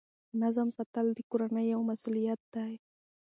[0.41, 2.65] نظم ساتل د کورنۍ یوه مسؤلیت ده.